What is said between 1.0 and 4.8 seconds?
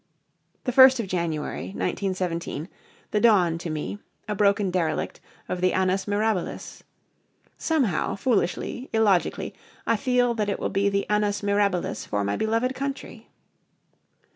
January, 1917 the dawn to me, a broken